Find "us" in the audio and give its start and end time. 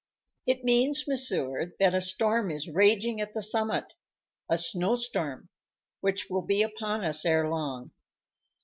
7.03-7.23